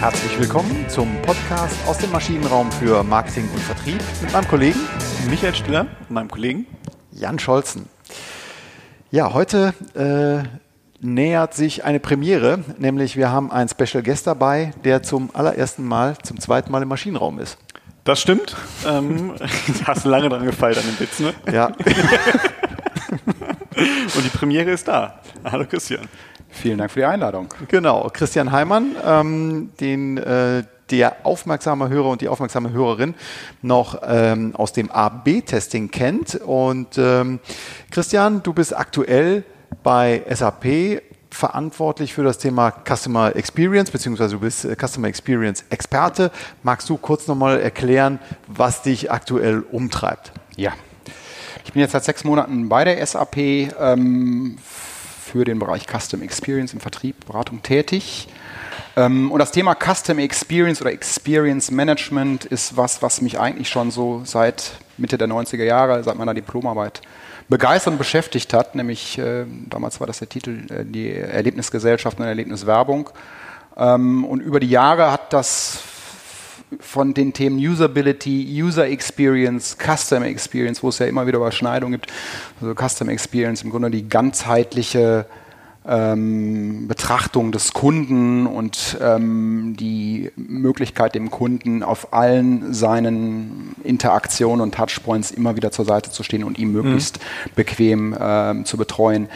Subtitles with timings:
[0.00, 4.78] Herzlich willkommen zum Podcast aus dem Maschinenraum für Marketing und Vertrieb mit meinem Kollegen
[5.28, 6.66] Michael Stiller und meinem Kollegen
[7.10, 7.88] Jan Scholzen.
[9.10, 10.44] Ja, heute äh,
[11.04, 16.16] nähert sich eine Premiere, nämlich wir haben einen Special Guest dabei, der zum allerersten Mal,
[16.18, 17.58] zum zweiten Mal im Maschinenraum ist.
[18.04, 18.54] Das stimmt.
[18.86, 19.34] Ähm,
[19.84, 21.34] hast du lange dran gefeilt an den Witz, ne?
[21.52, 21.66] Ja.
[24.14, 25.20] und die Premiere ist da.
[25.42, 26.06] Hallo Christian.
[26.50, 27.48] Vielen Dank für die Einladung.
[27.68, 33.14] Genau, Christian Heimann, ähm, den äh, der aufmerksame Hörer und die aufmerksame Hörerin
[33.62, 36.36] noch ähm, aus dem AB-Testing kennt.
[36.36, 37.40] Und ähm,
[37.90, 39.44] Christian, du bist aktuell
[39.82, 46.30] bei SAP verantwortlich für das Thema Customer Experience, beziehungsweise du bist äh, Customer Experience Experte.
[46.62, 50.32] Magst du kurz nochmal erklären, was dich aktuell umtreibt?
[50.56, 50.72] Ja,
[51.64, 54.56] ich bin jetzt seit sechs Monaten bei der SAP ähm,
[55.28, 58.28] für den Bereich Custom Experience im Vertrieb, Beratung tätig.
[58.96, 63.90] Ähm, und das Thema Custom Experience oder Experience Management ist was, was mich eigentlich schon
[63.90, 67.02] so seit Mitte der 90er Jahre, seit meiner Diplomarbeit
[67.48, 68.74] begeistert und beschäftigt hat.
[68.74, 73.10] Nämlich, äh, damals war das der Titel, äh, die Erlebnisgesellschaft und Erlebniswerbung.
[73.76, 75.78] Ähm, und über die Jahre hat das
[76.80, 82.12] von den Themen Usability, User Experience, Customer Experience, wo es ja immer wieder Überschneidungen gibt.
[82.60, 85.26] Also Customer Experience im Grunde die ganzheitliche
[85.88, 94.74] ähm, Betrachtung des Kunden und ähm, die Möglichkeit dem Kunden auf allen seinen Interaktionen und
[94.74, 97.50] Touchpoints immer wieder zur Seite zu stehen und ihn möglichst mhm.
[97.56, 99.28] bequem ähm, zu betreuen.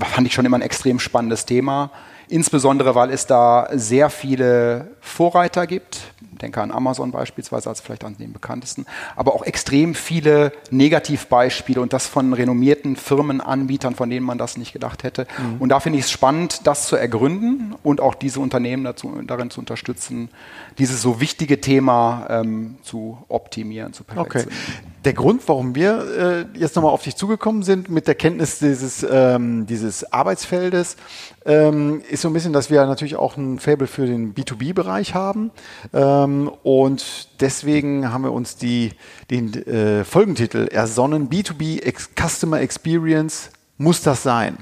[0.00, 1.92] Fand ich schon immer ein extrem spannendes Thema.
[2.28, 8.16] Insbesondere, weil es da sehr viele Vorreiter gibt denke an Amazon beispielsweise als vielleicht an
[8.16, 14.38] den bekanntesten, aber auch extrem viele Negativbeispiele und das von renommierten Firmenanbietern, von denen man
[14.38, 15.26] das nicht gedacht hätte.
[15.38, 15.60] Mhm.
[15.60, 19.50] Und da finde ich es spannend, das zu ergründen und auch diese Unternehmen dazu, darin
[19.50, 20.30] zu unterstützen,
[20.78, 24.52] dieses so wichtige Thema ähm, zu optimieren, zu perfektionieren.
[24.52, 24.89] Okay.
[25.04, 29.06] Der Grund, warum wir äh, jetzt nochmal auf dich zugekommen sind mit der Kenntnis dieses,
[29.10, 30.96] ähm, dieses Arbeitsfeldes,
[31.46, 35.52] ähm, ist so ein bisschen, dass wir natürlich auch ein Fable für den B2B-Bereich haben.
[35.94, 38.92] Ähm, und deswegen haben wir uns die,
[39.30, 44.58] den äh, Folgentitel ersonnen, B2B Ex Customer Experience muss das sein.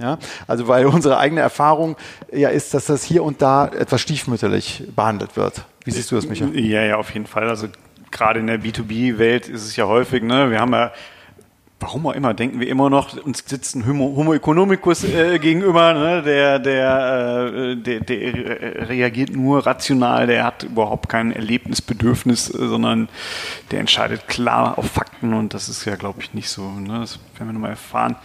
[0.00, 1.96] Ja, also weil unsere eigene Erfahrung
[2.32, 5.64] ja ist, dass das hier und da etwas stiefmütterlich behandelt wird.
[5.84, 6.58] Wie siehst du das, Michael?
[6.58, 7.48] Ja, ja, auf jeden Fall.
[7.48, 7.66] Also
[8.10, 10.92] gerade in der B2B-Welt ist es ja häufig, ne, wir haben ja
[11.80, 15.94] warum auch immer, denken wir immer noch, uns sitzt ein Homo, Homo economicus äh, gegenüber,
[15.94, 16.22] ne?
[16.22, 23.08] der, der, äh, der, der reagiert nur rational, der hat überhaupt kein Erlebnisbedürfnis, äh, sondern
[23.70, 26.70] der entscheidet klar auf Fakten und das ist ja, glaube ich, nicht so.
[26.70, 27.00] Ne?
[27.00, 28.16] Das werden wir nochmal erfahren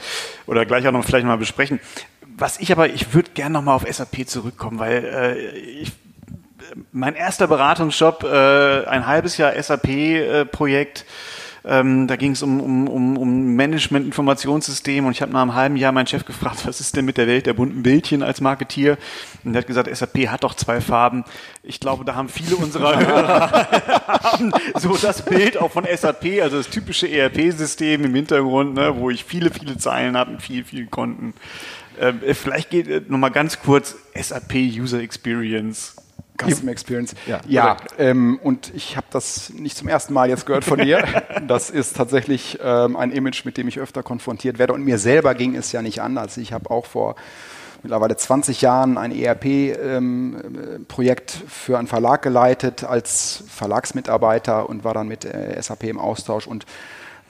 [0.45, 1.79] oder gleich auch noch vielleicht mal besprechen.
[2.37, 5.93] Was ich aber, ich würde gerne nochmal auf SAP zurückkommen, weil äh, ich
[6.91, 11.05] mein erster Beratungsjob, äh, ein halbes Jahr SAP-Projekt,
[11.67, 15.77] ähm, da ging es um, um, um, um Management-Informationssystem und ich habe nach einem halben
[15.77, 18.97] Jahr meinen Chef gefragt, was ist denn mit der Welt der bunten Bildchen als Marketier?
[19.43, 21.23] Und er hat gesagt, SAP hat doch zwei Farben.
[21.63, 23.67] Ich glaube, da haben viele unserer Hörer
[24.79, 29.23] so das Bild auch von SAP, also das typische ERP-System im Hintergrund, ne, wo ich
[29.23, 31.33] viele, viele Zeilen habe, viel, viel Konten.
[31.99, 35.95] Äh, vielleicht geht äh, nochmal ganz kurz SAP User Experience.
[36.37, 37.15] Custom Experience.
[37.25, 41.03] Ja, ja ähm, und ich habe das nicht zum ersten Mal jetzt gehört von dir.
[41.47, 44.73] das ist tatsächlich ähm, ein Image, mit dem ich öfter konfrontiert werde.
[44.73, 46.37] Und mir selber ging es ja nicht anders.
[46.37, 47.15] Ich habe auch vor
[47.85, 49.81] mittlerweile 20 Jahren ein ERP-Projekt
[51.35, 56.47] ähm, für einen Verlag geleitet als Verlagsmitarbeiter und war dann mit äh, SAP im Austausch
[56.47, 56.65] und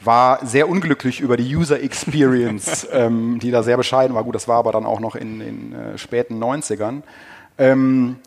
[0.01, 4.23] war sehr unglücklich über die User Experience, ähm, die da sehr bescheiden war.
[4.23, 7.01] Gut, das war aber dann auch noch in den äh, späten 90ern.
[7.57, 8.17] Ähm,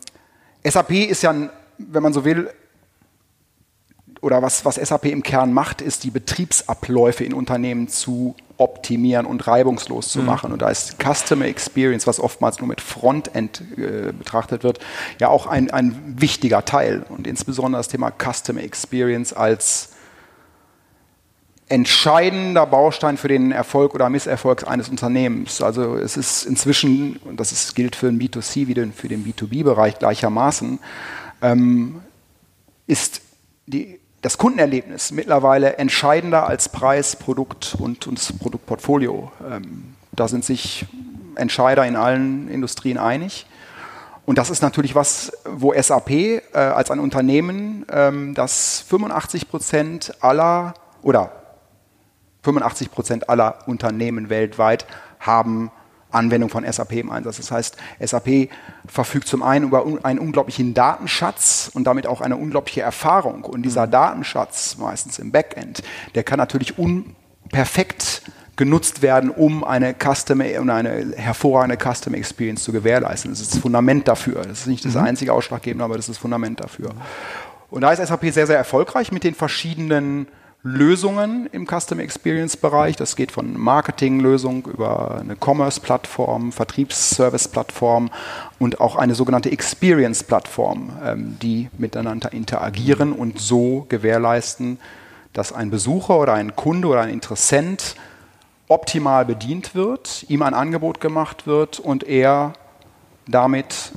[0.63, 1.33] SAP ist ja,
[1.77, 2.49] wenn man so will,
[4.21, 9.47] oder was, was SAP im Kern macht, ist die Betriebsabläufe in Unternehmen zu optimieren und
[9.47, 10.25] reibungslos zu mhm.
[10.25, 10.51] machen.
[10.51, 14.79] Und da ist Customer Experience, was oftmals nur mit Frontend äh, betrachtet wird,
[15.19, 17.05] ja auch ein, ein wichtiger Teil.
[17.07, 19.89] Und insbesondere das Thema Customer Experience als
[21.69, 25.61] entscheidender Baustein für den Erfolg oder Misserfolg eines Unternehmens.
[25.61, 29.23] Also es ist inzwischen, und das ist, gilt für den B2C wie den, für den
[29.23, 30.79] B2B-Bereich gleichermaßen,
[31.43, 32.01] ähm,
[32.87, 33.21] ist
[33.67, 39.31] die, das Kundenerlebnis mittlerweile entscheidender als Preis, Produkt und, und das Produktportfolio.
[39.49, 40.87] Ähm, da sind sich
[41.35, 43.45] Entscheider in allen Industrien einig.
[44.25, 50.13] Und das ist natürlich was, wo SAP äh, als ein Unternehmen, ähm, das 85 Prozent
[50.19, 51.38] aller oder
[52.43, 54.85] 85 Prozent aller Unternehmen weltweit
[55.19, 55.71] haben
[56.11, 57.37] Anwendung von SAP im Einsatz.
[57.37, 58.49] Das heißt, SAP
[58.87, 63.43] verfügt zum einen über einen unglaublichen Datenschatz und damit auch eine unglaubliche Erfahrung.
[63.43, 63.91] Und dieser mhm.
[63.91, 65.83] Datenschatz, meistens im Backend,
[66.15, 68.23] der kann natürlich unperfekt
[68.55, 73.31] genutzt werden, um eine Customer und eine hervorragende Customer Experience zu gewährleisten.
[73.31, 74.41] Das ist das Fundament dafür.
[74.41, 75.03] Das ist nicht das mhm.
[75.03, 76.91] einzige Ausschlaggebende, aber das ist das Fundament dafür.
[77.69, 80.27] Und da ist SAP sehr, sehr erfolgreich mit den verschiedenen
[80.61, 82.97] Lösungen im Customer Experience Bereich.
[82.97, 88.09] Das geht von Marketing-Lösung über eine Commerce-Plattform, Vertriebsservice-Plattform
[88.59, 94.79] und auch eine sogenannte Experience-Plattform, ähm, die miteinander interagieren und so gewährleisten,
[95.31, 97.95] dass ein Besucher oder ein Kunde oder ein Interessent
[98.67, 102.53] optimal bedient wird, ihm ein Angebot gemacht wird und er
[103.27, 103.93] damit,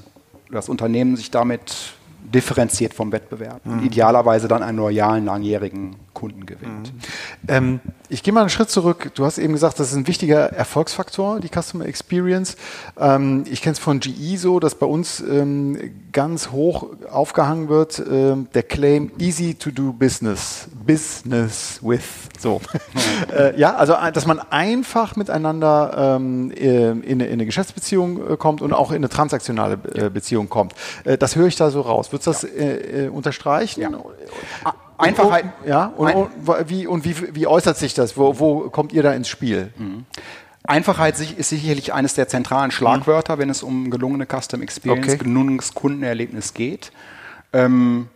[0.50, 3.66] das Unternehmen sich damit differenziert vom Wettbewerb.
[3.66, 3.84] Mhm.
[3.84, 6.92] Idealerweise dann einen loyalen, langjährigen Kunden gewinnt.
[6.92, 7.00] Mhm.
[7.48, 9.12] Ähm, ich gehe mal einen Schritt zurück.
[9.14, 12.56] Du hast eben gesagt, das ist ein wichtiger Erfolgsfaktor, die Customer Experience.
[12.98, 15.78] Ähm, ich kenne es von GE so, dass bei uns ähm,
[16.12, 22.04] ganz hoch aufgehangen wird ähm, der Claim easy to do business, business with.
[22.38, 22.60] So.
[23.36, 28.72] äh, ja, also dass man einfach miteinander ähm, in, in, eine Geschäftsbeziehung äh, kommt und
[28.72, 30.74] auch in eine transaktionale äh, Beziehung kommt.
[31.04, 32.12] Äh, das höre ich da so raus.
[32.12, 32.48] Würdest du das ja.
[32.48, 33.80] Äh, äh, unterstreichen?
[33.80, 33.90] Ja.
[34.98, 35.46] Einfachheit.
[35.66, 36.30] Ja, und, und,
[36.68, 38.16] wie, und wie, wie äußert sich das?
[38.16, 39.72] Wo, wo kommt ihr da ins Spiel?
[39.76, 40.04] Mhm.
[40.64, 43.40] Einfachheit ist sicherlich eines der zentralen Schlagwörter, mhm.
[43.40, 45.24] wenn es um gelungene Custom Experience, okay.
[45.24, 46.92] gelungenes Kundenerlebnis geht.
[47.52, 48.08] Ähm,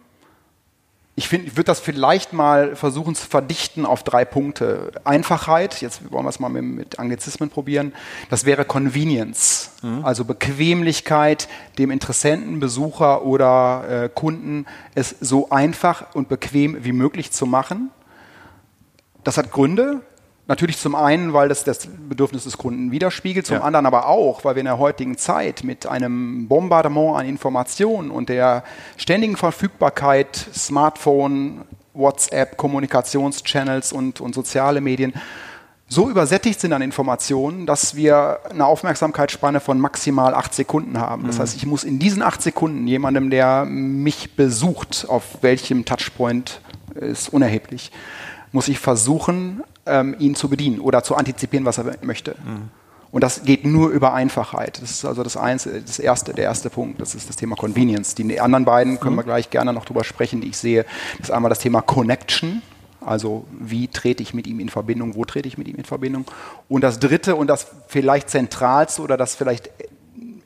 [1.18, 4.92] ich finde, ich würde das vielleicht mal versuchen zu verdichten auf drei Punkte.
[5.04, 7.94] Einfachheit, jetzt wollen wir es mal mit, mit Anglizismen probieren,
[8.28, 10.04] das wäre Convenience, mhm.
[10.04, 11.48] also Bequemlichkeit,
[11.78, 17.90] dem Interessenten, Besucher oder äh, Kunden es so einfach und bequem wie möglich zu machen.
[19.24, 20.02] Das hat Gründe.
[20.48, 23.62] Natürlich zum einen, weil das das Bedürfnis des Kunden widerspiegelt, zum ja.
[23.62, 28.28] anderen aber auch, weil wir in der heutigen Zeit mit einem Bombardement an Informationen und
[28.28, 28.62] der
[28.96, 31.62] ständigen Verfügbarkeit Smartphone,
[31.94, 35.14] WhatsApp, Kommunikationschannels und, und soziale Medien
[35.88, 41.26] so übersättigt sind an Informationen, dass wir eine Aufmerksamkeitsspanne von maximal acht Sekunden haben.
[41.26, 41.42] Das mhm.
[41.42, 46.60] heißt, ich muss in diesen acht Sekunden jemandem, der mich besucht, auf welchem Touchpoint
[46.94, 47.92] ist unerheblich,
[48.52, 52.36] muss ich versuchen, ähm, ihn zu bedienen oder zu antizipieren, was er möchte.
[52.44, 52.70] Mhm.
[53.12, 54.82] Und das geht nur über Einfachheit.
[54.82, 57.00] Das ist also das, Einzige, das erste, der erste Punkt.
[57.00, 58.14] Das ist das Thema Convenience.
[58.14, 59.20] Die anderen beiden können mhm.
[59.20, 60.84] wir gleich gerne noch drüber sprechen, die ich sehe.
[61.18, 62.62] Das ist einmal das Thema Connection.
[63.00, 66.24] Also wie trete ich mit ihm in Verbindung, wo trete ich mit ihm in Verbindung.
[66.68, 69.70] Und das dritte und das vielleicht zentralste oder das vielleicht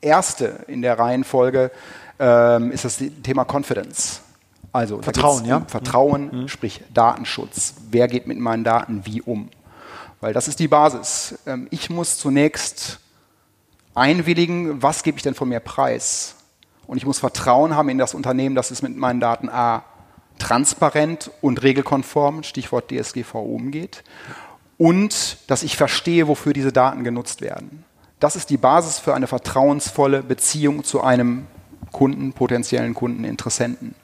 [0.02, 1.70] erste in der Reihenfolge
[2.18, 4.20] ähm, ist das Thema Confidence.
[4.72, 5.62] Also Vertrauen, ja.
[5.66, 6.48] Vertrauen, mhm.
[6.48, 7.74] sprich Datenschutz.
[7.90, 9.48] Wer geht mit meinen Daten wie um?
[10.20, 11.38] Weil das ist die Basis.
[11.46, 13.00] Ähm, ich muss zunächst
[13.94, 16.36] einwilligen, was gebe ich denn von mir preis?
[16.86, 19.84] Und ich muss Vertrauen haben in das Unternehmen, dass es mit meinen Daten A
[20.38, 24.02] transparent und regelkonform, Stichwort DSGVO, umgeht.
[24.78, 27.84] Und dass ich verstehe, wofür diese Daten genutzt werden.
[28.18, 31.46] Das ist die Basis für eine vertrauensvolle Beziehung zu einem
[31.92, 33.94] Kunden, potenziellen Kunden, Interessenten.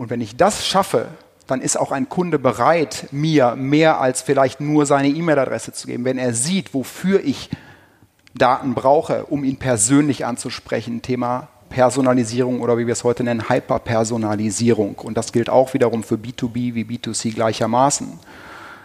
[0.00, 1.08] Und wenn ich das schaffe,
[1.46, 6.06] dann ist auch ein Kunde bereit, mir mehr als vielleicht nur seine E-Mail-Adresse zu geben.
[6.06, 7.50] Wenn er sieht, wofür ich
[8.34, 14.94] Daten brauche, um ihn persönlich anzusprechen, Thema Personalisierung oder wie wir es heute nennen, Hyperpersonalisierung.
[14.94, 18.18] Und das gilt auch wiederum für B2B wie B2C gleichermaßen.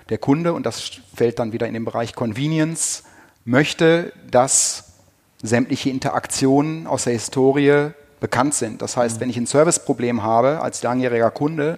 [0.09, 3.03] Der Kunde, und das fällt dann wieder in den Bereich Convenience,
[3.45, 4.95] möchte, dass
[5.41, 7.93] sämtliche Interaktionen aus der Historie
[8.25, 8.81] bekannt sind.
[8.81, 11.77] Das heißt, wenn ich ein Serviceproblem habe als langjähriger Kunde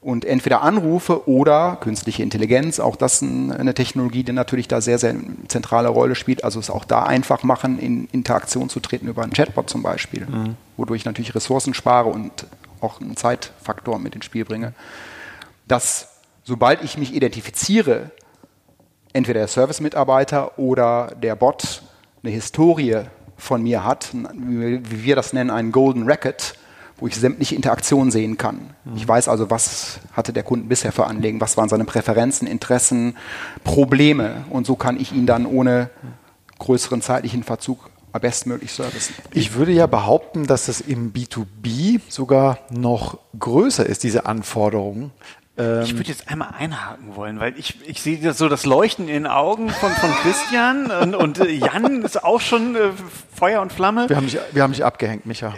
[0.00, 5.14] und entweder anrufe oder künstliche Intelligenz, auch das eine Technologie, die natürlich da sehr, sehr
[5.48, 9.34] zentrale Rolle spielt, also es auch da einfach machen, in Interaktion zu treten über einen
[9.34, 10.56] Chatbot zum Beispiel, mhm.
[10.78, 12.46] wodurch ich natürlich Ressourcen spare und
[12.80, 14.72] auch einen Zeitfaktor mit ins Spiel bringe,
[15.68, 16.08] dass
[16.44, 18.10] sobald ich mich identifiziere,
[19.12, 21.82] entweder der Service-Mitarbeiter oder der Bot
[22.22, 23.02] eine Historie
[23.36, 26.54] von mir hat, wie wir das nennen, einen Golden Record,
[26.98, 28.70] wo ich sämtliche Interaktionen sehen kann.
[28.84, 28.96] Mhm.
[28.96, 33.16] Ich weiß also, was hatte der Kunde bisher für Anliegen, was waren seine Präferenzen, Interessen,
[33.64, 35.90] Probleme und so kann ich ihn dann ohne
[36.58, 39.14] größeren zeitlichen Verzug bestmöglich servicen.
[39.32, 45.10] Ich würde ja behaupten, dass es im B2B sogar noch größer ist, diese Anforderungen,
[45.56, 49.28] ich würde jetzt einmal einhaken wollen, weil ich, ich sehe so das Leuchten in den
[49.28, 52.90] Augen von, von Christian und, und äh, Jan ist auch schon äh,
[53.32, 54.08] Feuer und Flamme.
[54.08, 55.54] Wir haben, dich, wir haben dich abgehängt, Micha.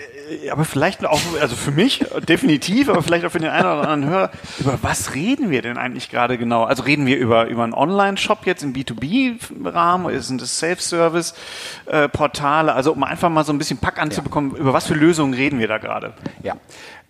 [0.51, 4.11] aber vielleicht auch, also für mich definitiv, aber vielleicht auch für den einen oder anderen
[4.11, 6.65] Hörer, über was reden wir denn eigentlich gerade genau?
[6.65, 12.75] Also reden wir über, über einen Online-Shop jetzt im B2B-Rahmen, sind es Self-Service-Portale?
[12.75, 14.59] Also um einfach mal so ein bisschen Pack anzubekommen, ja.
[14.59, 16.13] über was für Lösungen reden wir da gerade?
[16.43, 16.57] Ja.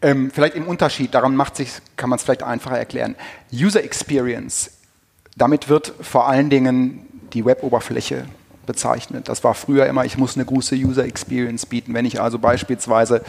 [0.02, 3.16] Ähm, vielleicht im Unterschied, daran macht sich, kann man es vielleicht einfacher erklären.
[3.52, 4.70] User Experience,
[5.36, 8.26] damit wird vor allen Dingen die Web-Oberfläche
[8.66, 9.28] bezeichnet.
[9.28, 11.94] Das war früher immer, ich muss eine gute User Experience bieten.
[11.94, 13.22] Wenn ich also beispielsweise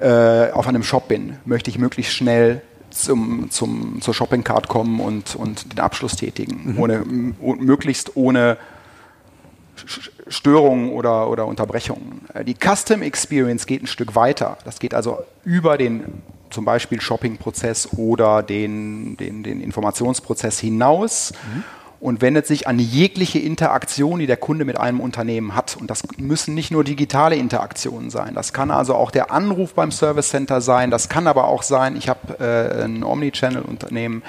[0.00, 5.00] äh, auf einem Shop bin, möchte ich möglichst schnell zum, zum, zur Shopping Card kommen
[5.00, 6.72] und, und den Abschluss tätigen.
[6.72, 6.78] Mhm.
[6.78, 8.58] Ohne, möglichst ohne
[10.32, 12.22] Störungen oder, oder Unterbrechungen.
[12.34, 14.56] Äh, die Custom Experience geht ein Stück weiter.
[14.64, 21.32] Das geht also über den zum Beispiel Shopping-Prozess oder den, den, den Informationsprozess hinaus.
[21.54, 21.64] Mhm
[22.02, 25.76] und wendet sich an jegliche Interaktion, die der Kunde mit einem Unternehmen hat.
[25.80, 28.34] Und das müssen nicht nur digitale Interaktionen sein.
[28.34, 30.90] Das kann also auch der Anruf beim Service Center sein.
[30.90, 34.24] Das kann aber auch sein, ich habe äh, ein Omnichannel-Unternehmen,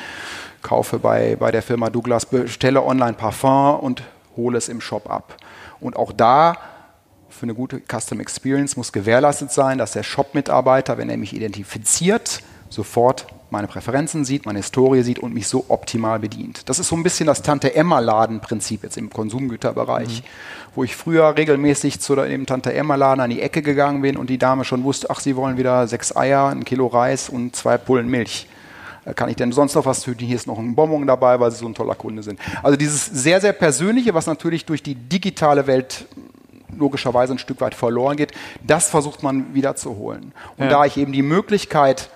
[0.62, 4.04] kaufe bei, bei der Firma Douglas, bestelle online Parfum und
[4.38, 5.36] hole es im Shop ab.
[5.84, 6.58] Und auch da
[7.30, 12.42] für eine gute Custom Experience muss gewährleistet sein, dass der Shop-Mitarbeiter, wenn er mich identifiziert,
[12.70, 16.68] sofort meine Präferenzen sieht, meine Historie sieht und mich so optimal bedient.
[16.70, 20.26] Das ist so ein bisschen das Tante-Emma-Laden-Prinzip jetzt im Konsumgüterbereich, mhm.
[20.74, 24.66] wo ich früher regelmäßig zu dem Tante-Emma-Laden an die Ecke gegangen bin und die Dame
[24.66, 28.48] schon wusste, ach, sie wollen wieder sechs Eier, ein Kilo Reis und zwei Pullen Milch.
[29.16, 30.26] Kann ich denn sonst noch was töten?
[30.26, 32.40] Hier ist noch ein Bonbon dabei, weil sie so ein toller Kunde sind.
[32.62, 36.06] Also dieses sehr, sehr Persönliche, was natürlich durch die digitale Welt
[36.78, 38.32] logischerweise ein Stück weit verloren geht,
[38.66, 40.34] das versucht man wiederzuholen.
[40.58, 40.70] Und ja.
[40.70, 42.10] da ich eben die Möglichkeit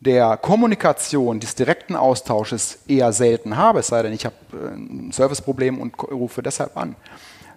[0.00, 5.10] der Kommunikation, des direkten Austausches eher selten habe, es sei denn, ich habe äh, ein
[5.12, 6.94] Serviceproblem und rufe deshalb an,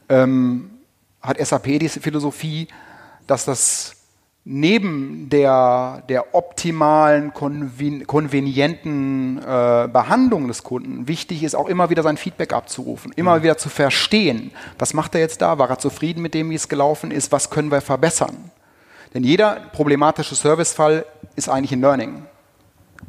[0.09, 0.71] ähm,
[1.21, 2.67] hat SAP diese Philosophie,
[3.27, 3.95] dass das
[4.43, 12.01] neben der, der optimalen, konven konvenienten äh, Behandlung des Kunden wichtig ist, auch immer wieder
[12.01, 13.43] sein Feedback abzurufen, immer mhm.
[13.43, 16.69] wieder zu verstehen, was macht er jetzt da, war er zufrieden mit dem, wie es
[16.69, 18.35] gelaufen ist, was können wir verbessern.
[19.13, 21.05] Denn jeder problematische Servicefall
[21.35, 22.23] ist eigentlich ein Learning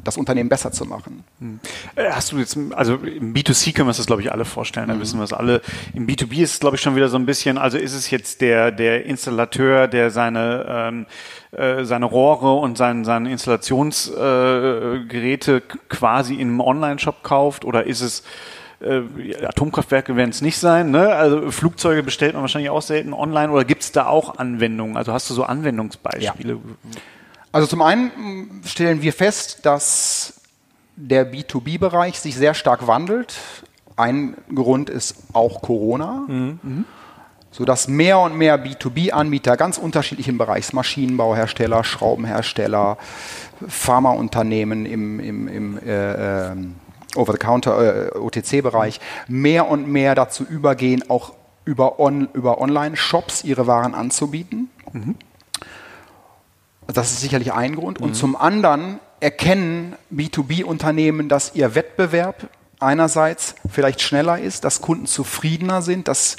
[0.03, 1.23] das Unternehmen besser zu machen.
[1.39, 1.59] Hm.
[1.95, 4.87] Äh, hast du jetzt, also im B2C können wir uns das, glaube ich, alle vorstellen,
[4.87, 5.01] da mhm.
[5.01, 5.61] wissen wir es alle.
[5.93, 8.41] Im B2B ist es, glaube ich, schon wieder so ein bisschen, also ist es jetzt
[8.41, 11.05] der, der Installateur, der seine, ähm,
[11.51, 18.01] äh, seine Rohre und sein, seine Installationsgeräte äh, quasi in einem Online-Shop kauft oder ist
[18.01, 18.23] es
[18.83, 21.15] äh, Atomkraftwerke werden es nicht sein, ne?
[21.15, 24.97] Also Flugzeuge bestellt man wahrscheinlich auch selten online oder gibt es da auch Anwendungen?
[24.97, 26.53] Also hast du so Anwendungsbeispiele?
[26.53, 26.59] Ja.
[27.53, 30.41] Also zum einen stellen wir fest, dass
[30.95, 33.35] der B2B-Bereich sich sehr stark wandelt.
[33.95, 36.25] Ein Grund ist auch Corona.
[36.27, 36.85] Mhm.
[37.51, 42.97] sodass mehr und mehr B2B-Anbieter ganz unterschiedlichen Bereichs, Maschinenbauhersteller, Schraubenhersteller,
[43.67, 46.55] Pharmaunternehmen im, im, im äh, äh,
[47.15, 51.33] Over-the-Counter, äh, OTC-Bereich, mehr und mehr dazu übergehen, auch
[51.63, 54.71] über, on, über Online-Shops ihre Waren anzubieten.
[54.91, 55.15] Mhm.
[56.87, 58.01] Das ist sicherlich ein Grund.
[58.01, 58.13] Und mhm.
[58.13, 62.49] zum anderen erkennen B2B-Unternehmen, dass ihr Wettbewerb
[62.79, 66.35] einerseits vielleicht schneller ist, dass Kunden zufriedener sind, dass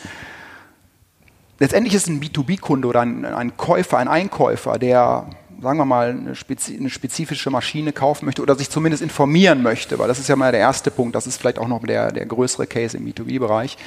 [1.58, 5.26] letztendlich ist ein B2B-Kunde oder ein, ein, Käufer, ein Einkäufer, der
[5.62, 9.98] sagen wir mal, eine, spezi eine, spezifische Maschine kaufen möchte oder sich zumindest informieren möchte,
[9.98, 12.26] weil das ist ja mal der erste Punkt, das ist vielleicht auch noch der, der
[12.26, 13.78] größere Case im B2B-Bereich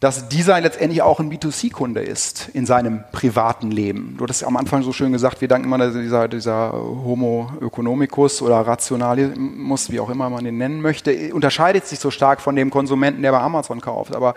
[0.00, 4.14] dass dieser letztendlich auch ein B2C-Kunde ist in seinem privaten Leben.
[4.18, 8.60] Du hattest am Anfang so schön gesagt, wir danken immer dieser, dieser Homo economicus oder
[8.60, 13.22] Rationalismus, wie auch immer man den nennen möchte, unterscheidet sich so stark von dem Konsumenten,
[13.22, 14.14] der bei Amazon kauft.
[14.14, 14.34] Aber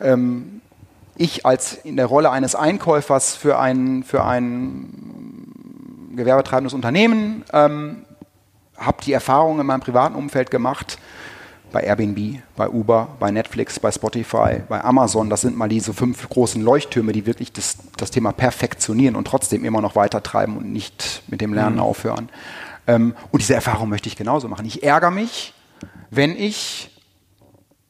[0.00, 0.60] ähm,
[1.16, 5.46] ich als in der Rolle eines Einkäufers für ein, für ein
[6.16, 8.02] gewerbetreibendes Unternehmen ähm,
[8.76, 10.98] habe die Erfahrung in meinem privaten Umfeld gemacht,
[11.76, 15.28] bei Airbnb, bei Uber, bei Netflix, bei Spotify, bei Amazon.
[15.28, 19.62] Das sind mal diese fünf großen Leuchttürme, die wirklich das, das Thema perfektionieren und trotzdem
[19.62, 21.82] immer noch weiter treiben und nicht mit dem Lernen mhm.
[21.82, 22.30] aufhören.
[22.86, 24.64] Ähm, und diese Erfahrung möchte ich genauso machen.
[24.64, 25.52] Ich ärgere mich,
[26.08, 26.96] wenn ich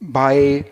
[0.01, 0.65] bei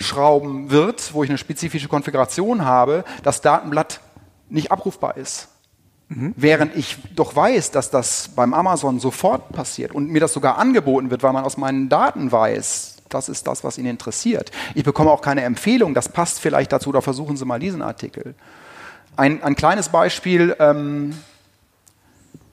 [0.00, 4.00] Schrauben wird, wo ich eine spezifische Konfiguration habe, das Datenblatt
[4.48, 5.48] nicht abrufbar ist.
[6.08, 6.34] Mhm.
[6.36, 11.10] Während ich doch weiß, dass das beim Amazon sofort passiert und mir das sogar angeboten
[11.10, 14.50] wird, weil man aus meinen Daten weiß, das ist das, was ihn interessiert.
[14.74, 18.34] Ich bekomme auch keine Empfehlung, das passt vielleicht dazu, oder versuchen Sie mal diesen Artikel.
[19.16, 21.14] Ein, ein kleines Beispiel, ähm,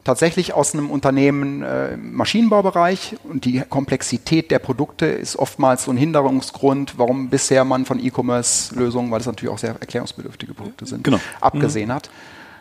[0.03, 5.97] tatsächlich aus einem Unternehmen äh, Maschinenbaubereich und die Komplexität der Produkte ist oftmals so ein
[5.97, 11.19] Hinderungsgrund, warum bisher man von E-Commerce-Lösungen, weil es natürlich auch sehr erklärungsbedürftige Produkte sind, genau.
[11.41, 11.93] abgesehen mhm.
[11.93, 12.09] hat.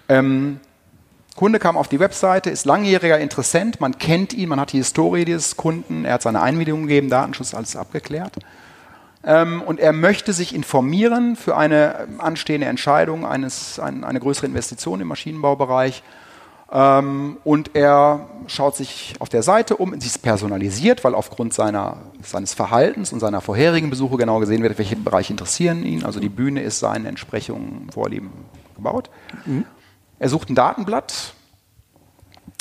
[0.08, 0.60] Ähm,
[1.38, 5.24] Kunde kam auf die Webseite, ist langjähriger Interessent, man kennt ihn, man hat die Historie
[5.24, 8.34] dieses Kunden, er hat seine Einwilligung gegeben, Datenschutz, alles abgeklärt.
[9.22, 15.00] Ähm, und er möchte sich informieren für eine anstehende Entscheidung, eines, ein, eine größere Investition
[15.00, 16.02] im Maschinenbaubereich.
[16.72, 21.98] Ähm, und er schaut sich auf der Seite um, sie ist personalisiert, weil aufgrund seiner,
[22.20, 26.04] seines Verhaltens und seiner vorherigen Besuche genau gesehen wird, welche Bereiche interessieren ihn.
[26.04, 28.32] Also die Bühne ist seinen Entsprechungen, Vorlieben
[28.74, 29.08] gebaut.
[29.46, 29.64] Mhm.
[30.18, 31.34] Er sucht ein Datenblatt,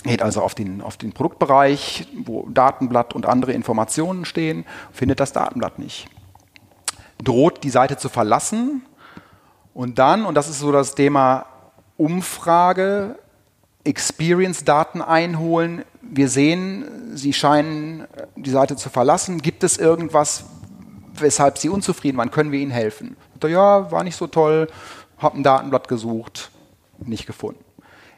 [0.03, 5.33] geht also auf den, auf den Produktbereich, wo Datenblatt und andere Informationen stehen, findet das
[5.33, 6.07] Datenblatt nicht.
[7.23, 8.85] Droht die Seite zu verlassen
[9.73, 11.45] und dann, und das ist so das Thema
[11.97, 13.17] Umfrage,
[13.83, 15.83] Experience-Daten einholen.
[16.01, 16.85] Wir sehen,
[17.15, 19.41] Sie scheinen die Seite zu verlassen.
[19.41, 20.45] Gibt es irgendwas,
[21.15, 22.29] weshalb Sie unzufrieden waren?
[22.29, 23.17] Können wir Ihnen helfen?
[23.41, 24.67] Ja, war nicht so toll,
[25.17, 26.51] habe ein Datenblatt gesucht,
[27.05, 27.63] nicht gefunden.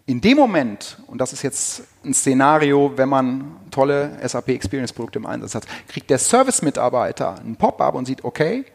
[0.06, 5.20] In dem Moment, und das ist jetzt ein Szenario, wenn man tolle SAP Experience Produkte
[5.20, 8.66] im Einsatz hat, kriegt der Service-Mitarbeiter ein Pop-up und sieht, okay,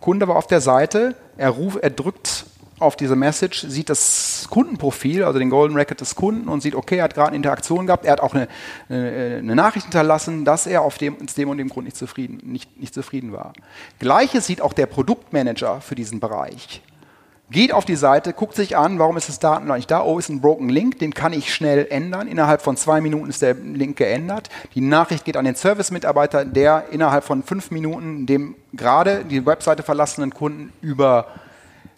[0.00, 2.46] Kunde war auf der Seite, er, ruft, er drückt
[2.80, 6.96] auf diese Message, sieht das Kundenprofil, also den Golden Record des Kunden und sieht, okay,
[6.96, 8.48] er hat gerade eine Interaktion gehabt, er hat auch eine,
[8.88, 12.40] eine, eine Nachricht hinterlassen, dass er auf dem, aus dem und dem Grund nicht zufrieden,
[12.50, 13.52] nicht, nicht zufrieden war.
[14.00, 16.82] Gleiches sieht auch der Produktmanager für diesen Bereich
[17.50, 20.02] geht auf die Seite, guckt sich an, warum ist das Datenblatt nicht da?
[20.02, 22.28] Oh, ist ein Broken Link, den kann ich schnell ändern.
[22.28, 24.48] Innerhalb von zwei Minuten ist der Link geändert.
[24.74, 29.82] Die Nachricht geht an den Service-Mitarbeiter, der innerhalb von fünf Minuten dem gerade die Webseite
[29.82, 31.26] verlassenen Kunden über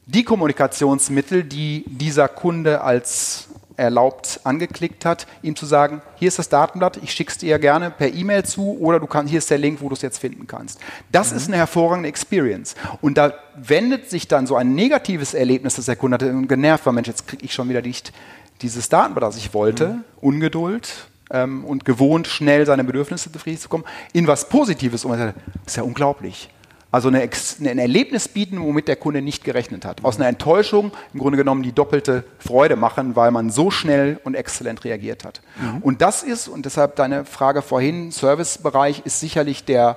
[0.06, 6.48] die Kommunikationsmittel, die dieser Kunde als erlaubt angeklickt hat, ihm zu sagen, hier ist das
[6.48, 9.58] Datenblatt, ich schicke es dir gerne per E-Mail zu oder du kannst, hier ist der
[9.58, 10.78] Link, wo du es jetzt finden kannst.
[11.10, 11.36] Das mhm.
[11.36, 12.74] ist eine hervorragende Experience.
[13.00, 16.86] Und da wendet sich dann so ein negatives Erlebnis, das der Kunde hatte und genervt
[16.86, 18.12] war, Mensch, jetzt kriege ich schon wieder nicht
[18.60, 20.04] dieses Datenblatt, das ich wollte, mhm.
[20.20, 25.04] Ungeduld ähm, und gewohnt, schnell seine Bedürfnisse zufrieden zu kommen, in was Positives.
[25.04, 26.48] Und man sagt, das ist ja unglaublich.
[26.92, 30.04] Also eine, ein Erlebnis bieten, womit der Kunde nicht gerechnet hat.
[30.04, 34.35] Aus einer Enttäuschung im Grunde genommen die doppelte Freude machen, weil man so schnell und
[34.35, 35.40] exzellent reagiert hat.
[35.59, 35.78] Mhm.
[35.78, 39.96] Und das ist, und deshalb deine Frage vorhin, Servicebereich ist sicherlich der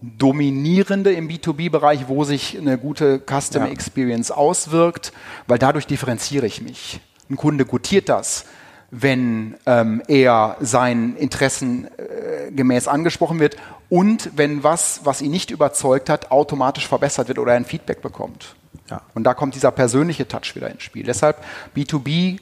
[0.00, 3.72] dominierende im B2B-Bereich, wo sich eine gute Customer ja.
[3.72, 5.12] Experience auswirkt,
[5.46, 7.00] weil dadurch differenziere ich mich.
[7.28, 8.46] Ein Kunde gutiert das
[8.94, 13.56] wenn ähm, er seinen Interessen äh, gemäß angesprochen wird
[13.92, 18.54] und wenn was, was ihn nicht überzeugt hat, automatisch verbessert wird oder ein Feedback bekommt.
[18.88, 19.02] Ja.
[19.12, 21.02] Und da kommt dieser persönliche Touch wieder ins Spiel.
[21.02, 21.44] Deshalb
[21.76, 22.38] B2B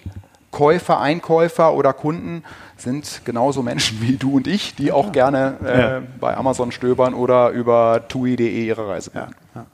[0.53, 2.45] Käufer, Einkäufer oder Kunden
[2.77, 6.03] sind genauso Menschen wie du und ich, die auch gerne äh, ja.
[6.21, 9.35] bei Amazon stöbern oder über TUI.de ihre Reise machen.
[9.57, 9.67] Ja.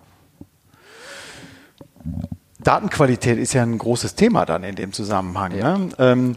[2.58, 5.52] Datenqualität ist ja ein großes Thema dann in dem Zusammenhang.
[5.54, 5.90] Ne?
[5.98, 6.36] Ähm,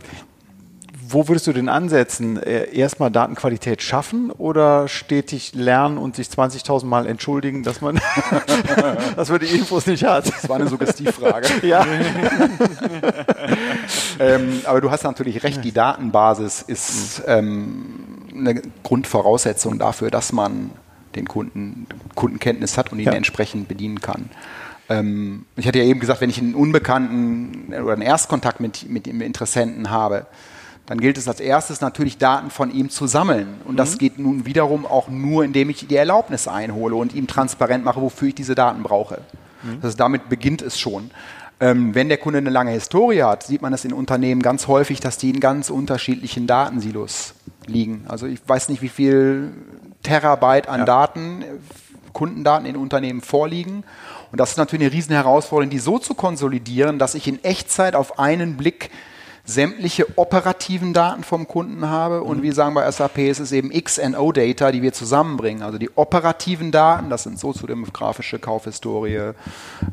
[1.12, 2.38] wo würdest du denn ansetzen?
[2.38, 8.00] Äh, erstmal Datenqualität schaffen oder stetig lernen und sich 20.000 Mal entschuldigen, dass man,
[9.15, 10.28] dass man die Infos nicht hat?
[10.28, 11.48] Das war eine Suggestivfrage.
[11.67, 11.84] ja.
[14.19, 17.95] ähm, aber du hast natürlich recht, die Datenbasis ist ähm,
[18.32, 20.69] eine Grundvoraussetzung dafür, dass man
[21.15, 23.13] den Kunden Kundenkenntnis hat und ihn ja.
[23.13, 24.30] entsprechend bedienen kann.
[24.89, 29.08] Ähm, ich hatte ja eben gesagt, wenn ich einen Unbekannten oder einen Erstkontakt mit, mit
[29.08, 30.28] dem Interessenten habe,
[30.89, 33.62] dann gilt es als erstes natürlich Daten von ihm zu sammeln.
[33.65, 33.97] Und das mhm.
[33.99, 38.30] geht nun wiederum auch nur, indem ich die Erlaubnis einhole und ihm transparent mache, wofür
[38.30, 39.21] ich diese Daten brauche.
[39.62, 39.82] Mhm.
[39.82, 41.12] Das heißt, damit beginnt es schon.
[41.60, 44.99] Ähm, wenn der Kunde eine lange Historie hat, sieht man das in Unternehmen ganz häufig,
[44.99, 47.36] dass die in ganz unterschiedlichen Datensilos
[47.67, 48.06] liegen.
[48.08, 49.52] Also ich weiß nicht, wie viel
[50.02, 50.86] Terabyte an ja.
[50.86, 51.43] Daten,
[52.13, 53.84] Kundendaten in Unternehmen vorliegen.
[54.32, 57.93] Und das ist natürlich eine riesen Herausforderung, die so zu konsolidieren, dass ich in Echtzeit
[57.93, 58.89] auf einen Blick
[59.50, 62.44] sämtliche operativen Daten vom Kunden habe und mhm.
[62.44, 65.64] wir sagen bei SAP ist es eben XNO-Data, die wir zusammenbringen.
[65.64, 69.32] Also die operativen Daten, das sind soziodemografische Kaufhistorie,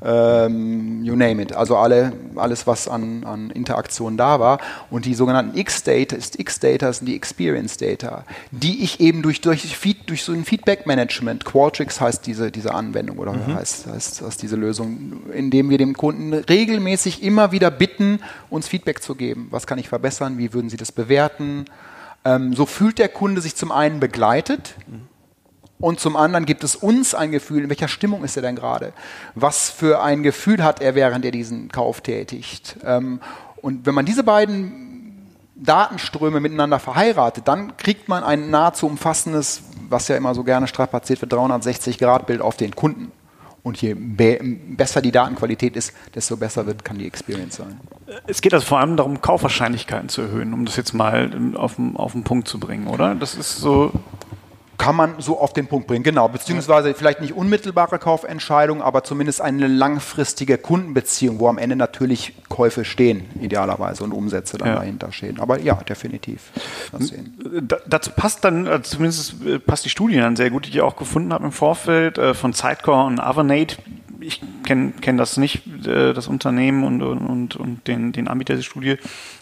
[0.05, 4.59] ähm, you name it, also alle, alles, was an, an Interaktion da war.
[4.91, 10.11] Und die sogenannten X-Data ist X-Data sind die Experience-Data, die ich eben durch, durch, Feed,
[10.11, 13.55] durch so ein Feedback-Management, Qualtrics heißt diese, diese Anwendung oder mhm.
[13.55, 19.03] heißt, heißt, heißt diese Lösung, indem wir dem Kunden regelmäßig immer wieder bitten, uns Feedback
[19.03, 21.65] zu geben was kann ich verbessern, wie würden Sie das bewerten.
[22.25, 24.75] Ähm, so fühlt der Kunde sich zum einen begleitet
[25.79, 28.93] und zum anderen gibt es uns ein Gefühl, in welcher Stimmung ist er denn gerade?
[29.35, 32.77] Was für ein Gefühl hat er, während er diesen Kauf tätigt?
[32.85, 33.21] Ähm,
[33.61, 34.87] und wenn man diese beiden
[35.55, 41.21] Datenströme miteinander verheiratet, dann kriegt man ein nahezu umfassendes, was ja immer so gerne strapaziert
[41.21, 43.13] wird, 360-Grad-Bild auf den Kunden.
[43.67, 44.39] Und je be
[44.77, 47.81] besser die Datenqualität ist, desto besser wird, kann die Experience sein.
[48.29, 51.97] Es geht also vor allem darum, Kaufwahrscheinlichkeiten zu erhöhen, um das jetzt mal auf den,
[51.97, 53.17] auf den Punkt zu bringen, oder?
[53.17, 53.91] Das ist so
[54.79, 56.29] kann man so auf den Punkt bringen, genau.
[56.29, 62.85] Beziehungsweise vielleicht nicht unmittelbare Kaufentscheidung, aber zumindest eine langfristige Kundenbeziehung, wo am Ende natürlich Käufe
[62.85, 64.75] stehen, idealerweise, und Umsätze dann ja.
[64.77, 65.41] dahinter stehen.
[65.41, 66.51] Aber ja, definitiv.
[67.87, 70.97] dazu passt dann, äh, zumindest äh, passt die Studie dann sehr gut, die ich auch
[70.97, 73.77] gefunden habe im Vorfeld äh, von Sidecore und Avernate
[74.67, 78.97] kenne kenn das nicht, äh, das Unternehmen und, und, und den, den Anbieter der Studie,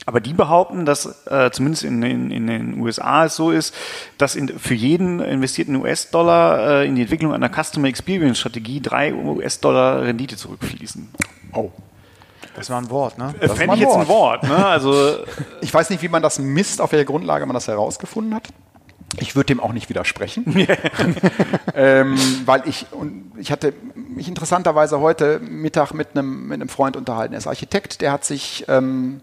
[0.06, 3.74] aber die behaupten, dass äh, zumindest in, in, in den USA es so ist,
[4.18, 9.12] dass in, für jeden investierten US-Dollar äh, in die Entwicklung einer Customer Experience Strategie drei
[9.12, 11.08] US-Dollar Rendite zurückfließen.
[11.52, 11.70] Oh.
[12.56, 13.34] Das war ein Wort, ne?
[13.40, 14.64] Das Fände ich jetzt ein Wort, ne?
[14.64, 15.16] Also
[15.60, 18.48] ich weiß nicht, wie man das misst, auf welcher Grundlage man das herausgefunden hat.
[19.20, 20.44] Ich würde dem auch nicht widersprechen,
[21.74, 26.96] ähm, weil ich und ich hatte mich interessanterweise heute Mittag mit einem, mit einem Freund
[26.96, 27.34] unterhalten.
[27.34, 29.20] Er ist Architekt, der hat sich ähm,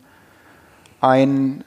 [1.00, 1.64] ein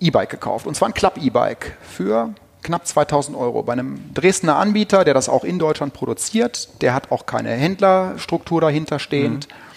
[0.00, 5.14] E-Bike gekauft und zwar ein Club-E-Bike für knapp 2000 Euro bei einem Dresdner Anbieter, der
[5.14, 6.82] das auch in Deutschland produziert.
[6.82, 9.48] Der hat auch keine Händlerstruktur dahinter stehend.
[9.48, 9.69] Mhm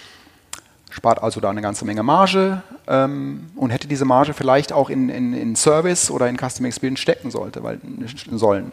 [0.93, 5.10] spart also da eine ganze Menge Marge ähm, und hätte diese Marge vielleicht auch in,
[5.10, 7.79] in, in Service oder in Customer Experience stecken sollte, weil,
[8.32, 8.71] sollen.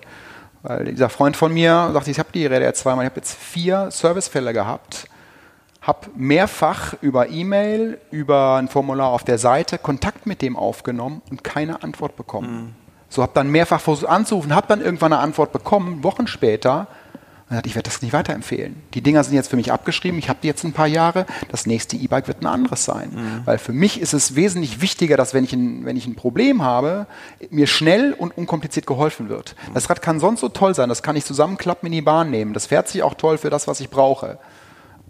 [0.63, 3.35] Weil dieser Freund von mir sagt, ich habe die Rede jetzt zweimal, ich habe jetzt
[3.37, 5.09] vier Servicefälle gehabt,
[5.81, 11.43] habe mehrfach über E-Mail, über ein Formular auf der Seite Kontakt mit dem aufgenommen und
[11.43, 12.53] keine Antwort bekommen.
[12.53, 12.75] Mhm.
[13.09, 16.87] So habe dann mehrfach versucht anzurufen, habe dann irgendwann eine Antwort bekommen, Wochen später,
[17.51, 18.81] und ich werde das nicht weiterempfehlen.
[18.95, 21.67] Die Dinger sind jetzt für mich abgeschrieben, ich habe die jetzt ein paar Jahre, das
[21.67, 23.11] nächste E-Bike wird ein anderes sein.
[23.13, 23.43] Mhm.
[23.45, 26.63] Weil für mich ist es wesentlich wichtiger, dass wenn ich, ein, wenn ich ein Problem
[26.63, 27.07] habe,
[27.51, 29.57] mir schnell und unkompliziert geholfen wird.
[29.69, 29.75] Mhm.
[29.75, 32.55] Das Rad kann sonst so toll sein, das kann ich zusammenklappen in die Bahn nehmen,
[32.55, 34.39] das fährt sich auch toll für das, was ich brauche.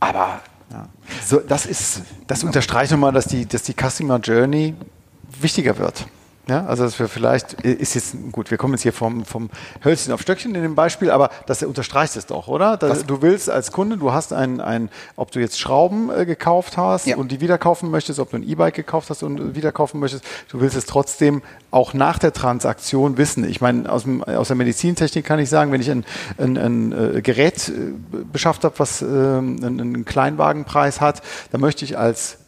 [0.00, 0.40] Aber
[0.72, 0.88] ja.
[1.26, 2.02] so, das ist...
[2.26, 4.74] Das unterstreicht nochmal, dass die, dass die Customer Journey
[5.40, 6.06] wichtiger wird.
[6.50, 9.50] Ja, also dass wir vielleicht, ist jetzt, gut, wir kommen jetzt hier vom, vom
[9.84, 12.76] Hölzchen auf Stöckchen in dem Beispiel, aber das unterstreicht es doch, oder?
[12.76, 16.76] Das, du willst als Kunde, du hast ein, ein ob du jetzt Schrauben äh, gekauft
[16.76, 17.16] hast ja.
[17.16, 20.24] und die wieder kaufen möchtest, ob du ein E-Bike gekauft hast und wieder kaufen möchtest,
[20.48, 23.48] du willst es trotzdem auch nach der Transaktion wissen.
[23.48, 26.04] Ich meine, aus, dem, aus der Medizintechnik kann ich sagen, wenn ich ein,
[26.36, 27.92] ein, ein äh, Gerät äh,
[28.32, 32.39] beschafft habe, was äh, einen, einen Kleinwagenpreis hat, dann möchte ich als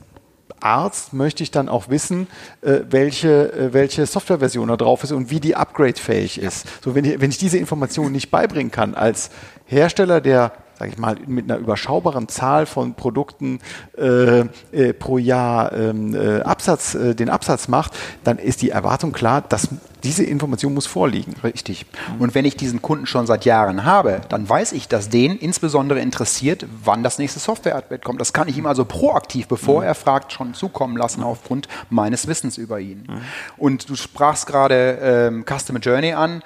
[0.62, 2.26] Arzt möchte ich dann auch wissen,
[2.62, 6.66] äh, welche, äh, welche Softwareversion da drauf ist und wie die upgradefähig ist.
[6.82, 9.30] So, wenn ich, wenn ich diese Informationen nicht beibringen kann als
[9.66, 13.60] Hersteller, der sage ich mal, mit einer überschaubaren Zahl von Produkten
[13.96, 14.40] äh,
[14.72, 17.92] äh, pro Jahr ähm, äh, Absatz, äh, den Absatz macht,
[18.24, 19.68] dann ist die Erwartung klar, dass
[20.02, 21.36] diese Information muss vorliegen.
[21.44, 21.86] Richtig.
[22.18, 26.00] Und wenn ich diesen Kunden schon seit Jahren habe, dann weiß ich, dass den insbesondere
[26.00, 28.20] interessiert, wann das nächste Software-Update kommt.
[28.20, 29.86] Das kann ich ihm also proaktiv, bevor mhm.
[29.86, 33.06] er fragt, schon zukommen lassen aufgrund meines Wissens über ihn.
[33.08, 33.20] Mhm.
[33.56, 36.42] Und du sprachst gerade ähm, Customer Journey an.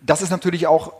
[0.00, 0.92] Das ist natürlich auch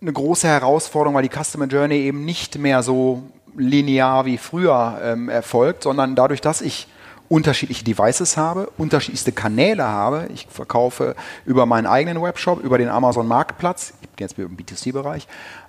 [0.00, 3.22] eine große Herausforderung, weil die Customer Journey eben nicht mehr so
[3.56, 6.86] linear wie früher ähm, erfolgt, sondern dadurch, dass ich
[7.28, 10.28] unterschiedliche Devices habe, unterschiedlichste Kanäle habe.
[10.32, 15.26] Ich verkaufe über meinen eigenen Webshop, über den Amazon Marktplatz, ich bin jetzt im B2C-Bereich,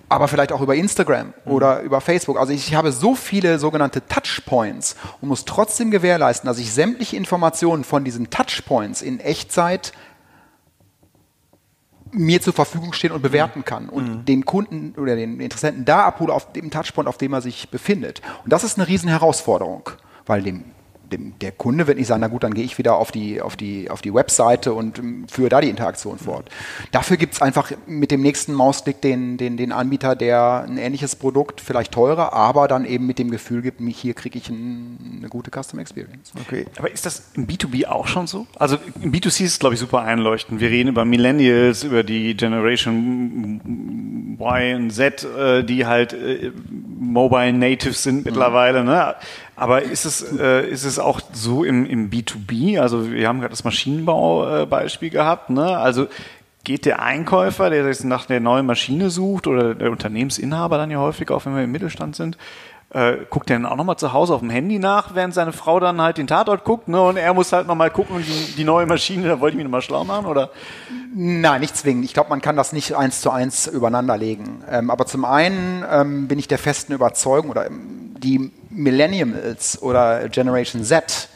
[0.08, 1.52] aber vielleicht auch über Instagram mhm.
[1.52, 2.38] oder über Facebook.
[2.38, 7.84] Also ich habe so viele sogenannte Touchpoints und muss trotzdem gewährleisten, dass ich sämtliche Informationen
[7.84, 9.92] von diesen Touchpoints in Echtzeit
[12.12, 14.24] mir zur Verfügung stehen und bewerten kann und mhm.
[14.24, 18.20] den Kunden oder den Interessenten da abhole auf dem Touchpoint, auf dem er sich befindet.
[18.44, 19.90] Und das ist eine riesen Herausforderung,
[20.26, 20.64] weil dem
[21.12, 23.56] dem, der Kunde wird nicht sagen, na gut, dann gehe ich wieder auf die, auf
[23.56, 26.48] die, auf die Webseite und ähm, führe da die Interaktion fort.
[26.92, 31.16] Dafür gibt es einfach mit dem nächsten Mausklick den, den, den Anbieter, der ein ähnliches
[31.16, 35.28] Produkt, vielleicht teurer, aber dann eben mit dem Gefühl gibt, hier kriege ich ein, eine
[35.28, 36.32] gute Customer Experience.
[36.46, 36.66] Okay.
[36.78, 38.46] Aber ist das im B2B auch schon so?
[38.56, 40.60] Also im B2C ist es, glaube ich, super einleuchtend.
[40.60, 43.60] Wir reden über Millennials, über die Generation
[44.38, 48.84] Y und Z, äh, die halt äh, Mobile Natives sind mittlerweile.
[48.84, 49.14] Ne?
[49.60, 52.80] Aber ist es, äh, ist es auch so im, im B2B?
[52.80, 55.50] Also wir haben gerade das Maschinenbau-Beispiel äh, gehabt.
[55.50, 55.76] Ne?
[55.76, 56.06] Also
[56.64, 60.96] geht der Einkäufer, der jetzt nach der neuen Maschine sucht, oder der Unternehmensinhaber dann ja
[60.96, 62.38] häufig auch, wenn wir im Mittelstand sind,
[62.88, 65.78] äh, guckt er dann auch nochmal zu Hause auf dem Handy nach, während seine Frau
[65.78, 66.98] dann halt den Tatort guckt, ne?
[67.02, 69.82] Und er muss halt nochmal gucken, die, die neue Maschine, da wollte ich mich nochmal
[69.82, 70.48] schlau machen, oder?
[71.14, 72.06] Nein, nicht zwingend.
[72.06, 74.64] Ich glaube, man kann das nicht eins zu eins übereinander legen.
[74.70, 78.50] Ähm, aber zum einen ähm, bin ich der festen Überzeugung, oder ähm, die
[78.82, 81.28] Millennials oder Generation Z,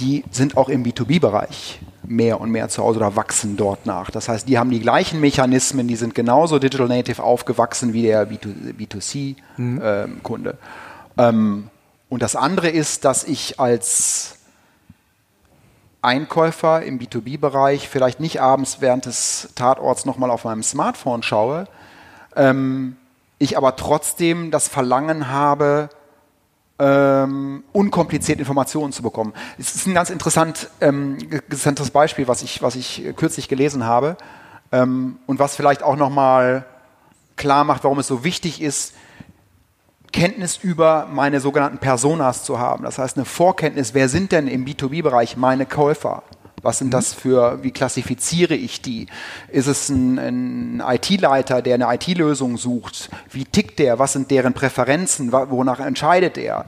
[0.00, 4.10] die sind auch im B2B-Bereich mehr und mehr zu Hause oder wachsen dort nach.
[4.10, 8.28] Das heißt, die haben die gleichen Mechanismen, die sind genauso Digital Native aufgewachsen wie der
[8.28, 10.52] B2C-Kunde.
[10.52, 10.58] Mhm.
[11.18, 11.70] Ähm,
[12.08, 14.38] und das andere ist, dass ich als
[16.00, 21.66] Einkäufer im B2B-Bereich vielleicht nicht abends während des Tatorts nochmal auf meinem Smartphone schaue,
[22.36, 22.96] ähm,
[23.38, 25.88] ich aber trotzdem das Verlangen habe,
[26.78, 29.32] ähm, unkompliziert Informationen zu bekommen.
[29.58, 34.16] Es ist ein ganz interessant, ähm, interessantes Beispiel, was ich, was ich kürzlich gelesen habe
[34.70, 36.66] ähm, und was vielleicht auch nochmal
[37.36, 38.94] klar macht, warum es so wichtig ist,
[40.12, 42.84] Kenntnis über meine sogenannten Personas zu haben.
[42.84, 46.22] Das heißt, eine Vorkenntnis, wer sind denn im B2B-Bereich meine Käufer?
[46.62, 49.06] Was sind das für, wie klassifiziere ich die?
[49.50, 53.10] Ist es ein, ein IT-Leiter, der eine IT-Lösung sucht?
[53.30, 53.98] Wie tickt der?
[53.98, 55.32] Was sind deren Präferenzen?
[55.32, 56.64] Wonach entscheidet er?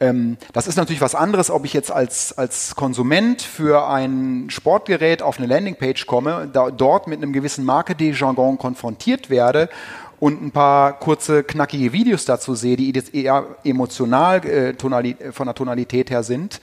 [0.00, 5.22] Ähm, das ist natürlich was anderes, ob ich jetzt als, als Konsument für ein Sportgerät
[5.22, 9.68] auf eine Landingpage komme, da, dort mit einem gewissen Marketing-Jargon konfrontiert werde
[10.18, 14.74] und ein paar kurze, knackige Videos dazu sehe, die eher emotional äh,
[15.32, 16.60] von der Tonalität her sind,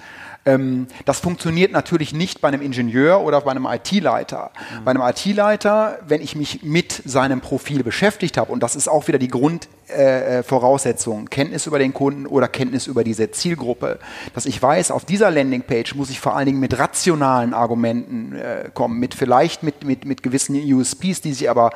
[0.50, 4.52] ähm, das funktioniert natürlich nicht bei einem Ingenieur oder bei einem IT-Leiter.
[4.54, 4.84] Mhm.
[4.86, 9.08] Bei einem IT-Leiter, wenn ich mich mit seinem Profil beschäftigt habe, und das ist auch
[9.08, 14.00] wieder die Grundvoraussetzung, äh, Kenntnis über den Kunden oder Kenntnis über diese Zielgruppe,
[14.34, 18.70] dass ich weiß, auf dieser Landingpage muss ich vor allen Dingen mit rationalen Argumenten äh,
[18.74, 21.72] kommen, mit vielleicht mit, mit, mit gewissen USPs, die sie aber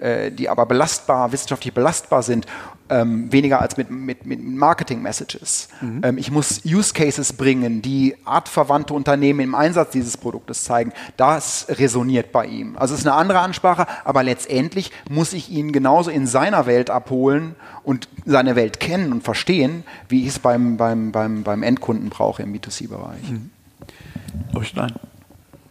[0.00, 2.46] äh, die aber belastbar, wissenschaftlich belastbar sind,
[2.90, 5.68] ähm, weniger als mit, mit, mit Marketing-Messages.
[5.80, 6.00] Mhm.
[6.04, 10.92] Ähm, ich muss Use Cases bringen, die artverwandte Unternehmen im Einsatz dieses Produktes zeigen.
[11.16, 12.76] Das resoniert bei ihm.
[12.76, 16.90] Also es ist eine andere Ansprache, aber letztendlich muss ich ihn genauso in seiner Welt
[16.90, 22.10] abholen und seine Welt kennen und verstehen, wie ich es beim, beim, beim, beim Endkunden
[22.10, 23.30] brauche im B2C-Bereich.
[23.30, 23.50] Mhm.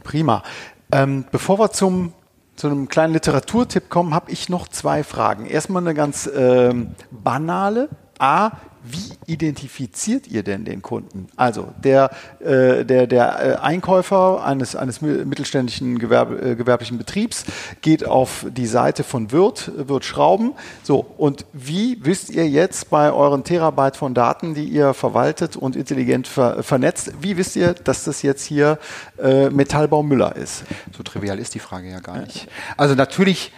[0.04, 0.44] Prima.
[0.92, 2.14] Ähm, bevor wir zum
[2.60, 5.46] zu einem kleinen Literaturtipp kommen, habe ich noch zwei Fragen.
[5.46, 7.88] Erstmal eine ganz ähm, banale.
[8.20, 8.52] A,
[8.84, 11.28] wie identifiziert ihr denn den Kunden?
[11.36, 17.46] Also der, äh, der, der äh, Einkäufer eines, eines mittelständischen Gewerbe, äh, gewerblichen Betriebs
[17.82, 20.54] geht auf die Seite von Wirt, Wirt Schrauben.
[20.84, 25.76] So, und wie wisst ihr jetzt bei euren Terabyte von Daten, die ihr verwaltet und
[25.76, 28.80] intelligent ver vernetzt, wie wisst ihr, dass das jetzt hier
[29.22, 30.64] äh, Metallbau Müller ist?
[30.96, 32.48] So trivial ist die Frage ja gar nicht.
[32.78, 33.52] Also natürlich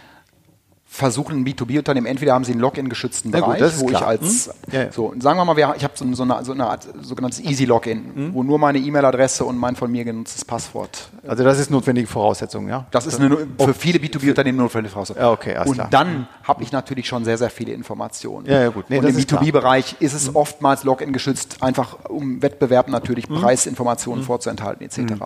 [0.93, 4.73] versuchen ein B2B-Unternehmen, entweder haben sie einen Login-geschützten Bereich, gut, wo ich als, hm?
[4.73, 4.91] ja, ja.
[4.91, 8.33] so, sagen wir mal, ich habe so, so, eine, so eine Art sogenanntes Easy-Login, hm?
[8.33, 11.09] wo nur meine E-Mail-Adresse und mein von mir genutztes Passwort.
[11.25, 12.87] Also das ist notwendige Voraussetzung, ja?
[12.91, 15.23] Das ist eine, für viele B2B-Unternehmen notwendige Voraussetzung.
[15.23, 15.87] Ja, okay, und klar.
[15.89, 18.45] dann habe ich natürlich schon sehr, sehr viele Informationen.
[18.45, 18.89] Ja, ja gut.
[18.89, 20.35] Nee, und im B2B-Bereich ist es hm?
[20.35, 23.39] oftmals Login geschützt, einfach um Wettbewerb natürlich hm?
[23.39, 24.27] Preisinformationen hm?
[24.27, 24.97] vorzuenthalten etc.
[24.97, 25.19] Hm?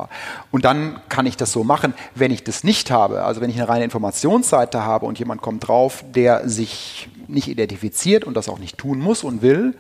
[0.52, 1.96] Und dann kann ich das so machen.
[2.14, 5.55] Wenn ich das nicht habe, also wenn ich eine reine Informationsseite habe und jemand kommt
[5.60, 9.76] drauf, der sich nicht identifiziert und das auch nicht tun muss und will,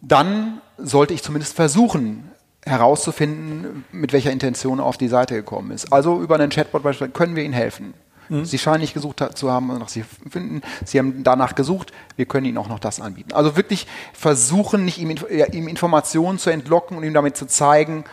[0.00, 2.30] dann sollte ich zumindest versuchen,
[2.64, 5.92] herauszufinden, mit welcher Intention er auf die Seite gekommen ist.
[5.92, 7.94] Also über einen Chatbot beispielsweise können wir Ihnen helfen.
[8.28, 8.44] Mhm.
[8.44, 10.60] Sie scheinen nicht gesucht zu haben, nach Sie finden.
[10.84, 11.92] Sie haben danach gesucht.
[12.16, 13.32] Wir können Ihnen auch noch das anbieten.
[13.32, 15.14] Also wirklich versuchen, nicht ihm,
[15.52, 18.04] ihm Informationen zu entlocken und ihm damit zu zeigen,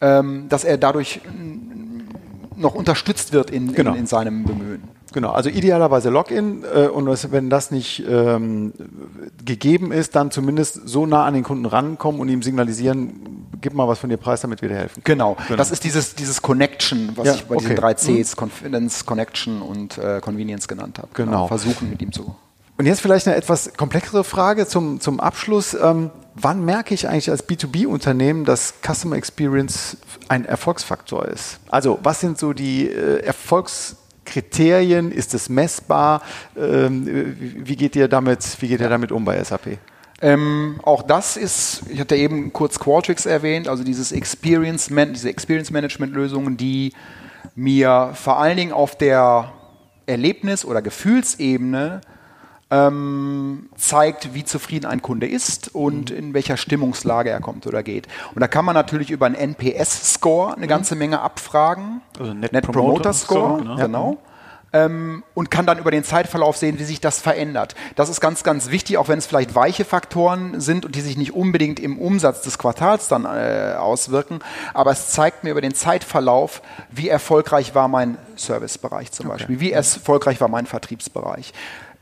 [0.00, 1.20] ähm, dass er dadurch
[2.56, 3.92] noch unterstützt wird in, genau.
[3.92, 4.82] in, in seinem Bemühen.
[5.12, 8.72] Genau, also idealerweise Login äh, und das, wenn das nicht ähm,
[9.44, 13.88] gegeben ist, dann zumindest so nah an den Kunden rankommen und ihm signalisieren, gib mal
[13.88, 15.02] was von dir Preis, damit wir dir helfen.
[15.04, 15.56] Genau, genau.
[15.56, 17.64] das ist dieses, dieses Connection, was ja, ich bei okay.
[17.64, 18.40] diesen drei Cs, mhm.
[18.40, 21.08] Confidence, Connection und äh, Convenience genannt habe.
[21.14, 21.30] Genau.
[21.30, 21.46] genau.
[21.48, 22.34] Versuchen mit ihm zu.
[22.80, 25.74] Und jetzt vielleicht eine etwas komplexere Frage zum, zum Abschluss.
[25.74, 31.58] Ähm, wann merke ich eigentlich als B2B-Unternehmen, dass Customer Experience ein Erfolgsfaktor ist?
[31.68, 33.96] Also was sind so die äh, Erfolgs
[34.30, 35.12] Kriterien?
[35.12, 36.22] Ist es messbar?
[36.56, 39.78] Ähm, wie geht ihr damit, wie geht ihr damit um bei SAP?
[40.22, 45.70] Ähm, auch das ist, ich hatte eben kurz Qualtrics erwähnt, also dieses Experience, diese Experience
[45.70, 46.92] Management Lösungen, die
[47.54, 49.52] mir vor allen Dingen auf der
[50.06, 52.00] Erlebnis- oder Gefühlsebene
[52.70, 56.16] ähm, zeigt, wie zufrieden ein Kunde ist und mhm.
[56.16, 58.06] in welcher Stimmungslage er kommt oder geht.
[58.34, 60.70] Und da kann man natürlich über einen NPS-Score eine mhm.
[60.70, 62.00] ganze Menge abfragen.
[62.18, 63.76] Also Net, Net Promoter, Promoter Score, ne?
[63.76, 64.18] genau.
[64.72, 67.74] Ähm, und kann dann über den Zeitverlauf sehen, wie sich das verändert.
[67.96, 71.16] Das ist ganz, ganz wichtig, auch wenn es vielleicht weiche Faktoren sind und die sich
[71.16, 74.38] nicht unbedingt im Umsatz des Quartals dann äh, auswirken,
[74.72, 79.38] aber es zeigt mir über den Zeitverlauf, wie erfolgreich war mein Servicebereich zum okay.
[79.38, 81.52] Beispiel, wie erfolgreich war mein Vertriebsbereich.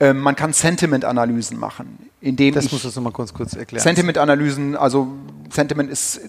[0.00, 2.10] Ähm, man kann Sentiment-Analysen machen.
[2.20, 3.82] Indem das muss du mal kurz, kurz erklären.
[3.82, 5.08] Sentiment-Analysen, also
[5.50, 6.20] Sentiment ist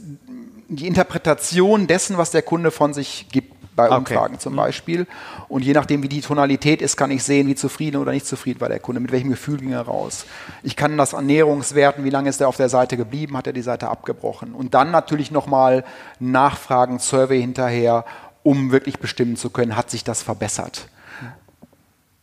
[0.67, 3.97] die Interpretation dessen, was der Kunde von sich gibt, bei Okay.
[3.97, 5.07] Umfragen zum Beispiel.
[5.47, 8.59] Und je nachdem, wie die Tonalität ist, kann ich sehen, wie zufrieden oder nicht zufrieden
[8.59, 10.25] war der Kunde, mit welchem Gefühl ging er raus.
[10.63, 13.53] Ich kann das an Näherungswerten, wie lange ist er auf der Seite geblieben, hat er
[13.53, 14.53] die Seite abgebrochen.
[14.53, 15.85] Und dann natürlich nochmal
[16.19, 18.03] Nachfragen, Survey hinterher,
[18.43, 20.89] um wirklich bestimmen zu können, hat sich das verbessert.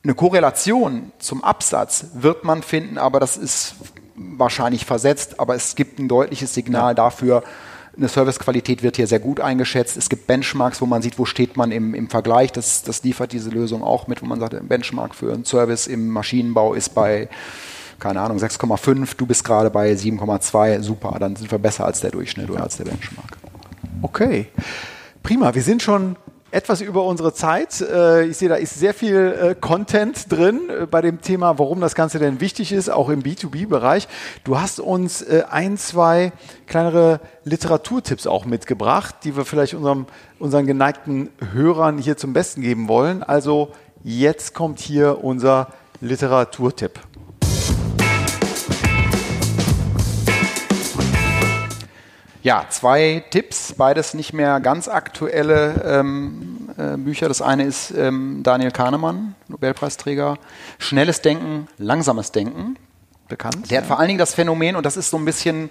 [0.06, 3.74] Eine Korrelation zum Absatz wird man finden, aber das ist
[4.14, 7.42] wahrscheinlich versetzt, aber es gibt ein deutliches Signal dafür,
[7.96, 9.96] eine Servicequalität wird hier sehr gut eingeschätzt.
[9.96, 12.52] Es gibt Benchmarks, wo man sieht, wo steht man im, im Vergleich.
[12.52, 15.88] Das, das liefert diese Lösung auch mit, wo man sagt, ein Benchmark für einen Service
[15.88, 17.28] im Maschinenbau ist bei,
[17.98, 22.12] keine Ahnung, 6,5, du bist gerade bei 7,2, super, dann sind wir besser als der
[22.12, 23.38] Durchschnitt oder als der Benchmark.
[24.02, 24.46] Okay,
[25.24, 25.52] prima.
[25.52, 26.14] Wir sind schon
[26.56, 27.82] etwas über unsere Zeit.
[27.82, 31.82] Äh, Ich sehe, da ist sehr viel äh, Content drin äh, bei dem Thema, warum
[31.82, 34.08] das Ganze denn wichtig ist, auch im B2B-Bereich.
[34.42, 36.32] Du hast uns ein, zwei
[36.66, 40.06] kleinere Literaturtipps auch mitgebracht, die wir vielleicht unserem,
[40.38, 43.22] unseren geneigten Hörern hier zum Besten geben wollen.
[43.22, 45.68] Also jetzt kommt hier unser
[46.00, 47.00] Literaturtipp.
[52.46, 57.26] Ja, zwei Tipps, beides nicht mehr ganz aktuelle ähm, äh, Bücher.
[57.26, 60.38] Das eine ist ähm, Daniel Kahnemann, Nobelpreisträger.
[60.78, 62.76] Schnelles Denken, langsames Denken.
[63.26, 63.68] Bekannt?
[63.72, 65.70] Der hat vor allen Dingen das Phänomen, und das ist so ein bisschen,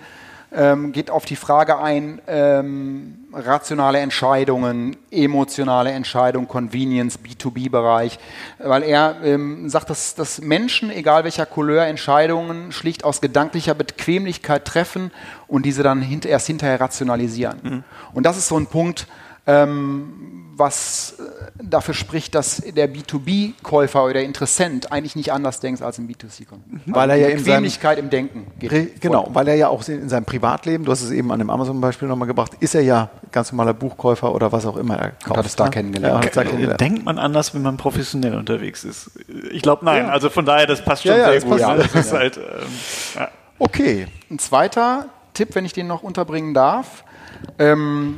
[0.52, 8.18] ähm, geht auf die Frage ein, ähm, rationale Entscheidungen, emotionale Entscheidungen, Convenience, B2B-Bereich,
[8.60, 14.66] weil er ähm, sagt, dass, dass Menschen, egal welcher Couleur, Entscheidungen schlicht aus gedanklicher Bequemlichkeit
[14.66, 15.12] treffen
[15.48, 17.84] und diese dann hint erst hinterher rationalisieren.
[18.14, 19.08] Und das ist so ein Punkt,
[19.48, 25.82] ähm, was äh, dafür spricht, dass der B2B-Käufer oder der Interessent eigentlich nicht anders denkt
[25.82, 26.62] als ein B2C-Käufer.
[26.86, 28.72] Weil er ja in seinem- Bequemlichkeit im Denken geht.
[28.72, 31.50] Re- Genau, weil er ja auch in seinem Privatleben, du hast es eben an dem
[31.50, 35.38] Amazon-Beispiel nochmal gebracht, ist er ja ganz normaler Buchkäufer oder was auch immer er kauft.
[35.40, 35.72] hat es da ne?
[35.72, 36.14] kennengelernt.
[36.14, 36.80] Ja, hat es da kennengelernt.
[36.80, 39.12] Denkt man anders, wenn man professionell unterwegs ist?
[39.52, 40.06] Ich glaube, nein.
[40.06, 40.12] Ja.
[40.12, 41.62] Also von daher, das passt schon Ja, ja, sehr das gut.
[41.62, 42.18] alles, Das ist ja.
[42.20, 42.44] halt, ähm,
[43.16, 43.30] ja.
[43.60, 47.04] Okay, Ein zweiter Tipp, wenn ich den noch unterbringen darf.
[47.60, 48.18] Ähm,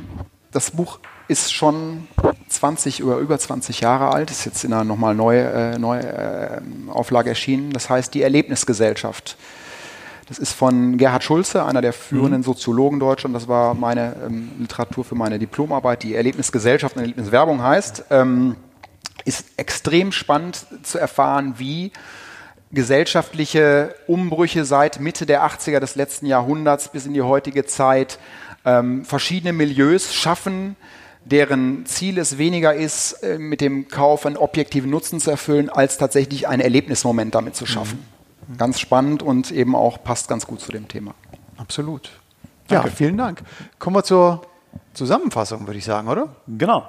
[0.52, 2.08] das Buch ist schon
[2.48, 6.60] 20 oder über 20 Jahre alt, ist jetzt in einer nochmal neue, äh, neue äh,
[6.88, 7.72] Auflage erschienen.
[7.72, 9.36] Das heißt Die Erlebnisgesellschaft.
[10.28, 13.34] Das ist von Gerhard Schulze, einer der führenden Soziologen Deutschland.
[13.34, 18.04] Das war meine ähm, Literatur für meine Diplomarbeit, die Erlebnisgesellschaft und Erlebniswerbung heißt.
[18.10, 18.56] Ähm,
[19.24, 21.92] ist extrem spannend zu erfahren, wie
[22.72, 28.18] gesellschaftliche Umbrüche seit Mitte der 80er des letzten Jahrhunderts bis in die heutige Zeit
[28.64, 30.76] ähm, verschiedene Milieus schaffen,
[31.30, 35.98] deren Ziel es weniger ist, äh, mit dem Kauf einen objektiven Nutzen zu erfüllen, als
[35.98, 38.04] tatsächlich einen Erlebnismoment damit zu schaffen.
[38.56, 41.14] Ganz spannend und eben auch passt ganz gut zu dem Thema.
[41.56, 42.10] absolut.
[42.70, 43.42] Ja, vielen Dank.
[43.78, 44.42] Kommen wir zur
[44.92, 46.28] Zusammenfassung, würde ich sagen, oder?
[46.46, 46.86] Genau.